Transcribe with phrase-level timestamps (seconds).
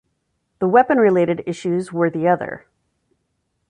[0.57, 2.65] The weapon-related issues were the other.